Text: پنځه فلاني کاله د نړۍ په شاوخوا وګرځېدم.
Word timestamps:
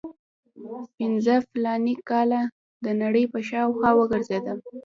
پنځه 0.97 1.35
فلاني 1.49 1.95
کاله 2.09 2.41
د 2.85 2.87
نړۍ 3.01 3.25
په 3.33 3.39
شاوخوا 3.49 3.89
وګرځېدم. 3.95 4.57